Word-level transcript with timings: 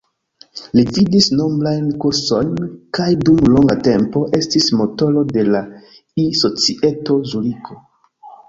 Li 0.77 0.83
gvidis 0.91 1.27
nombrajn 1.41 1.91
kursojn 2.05 2.49
kaj 2.99 3.07
dum 3.27 3.43
longa 3.57 3.75
tempo 3.89 4.23
estis 4.39 4.73
motoro 4.81 5.25
de 5.37 5.45
la 5.57 5.63
E-Societo 6.25 7.21
Zuriko. 7.35 7.83